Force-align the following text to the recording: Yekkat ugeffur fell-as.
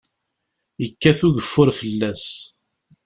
Yekkat 0.81 1.19
ugeffur 1.27 1.67
fell-as. 1.79 2.25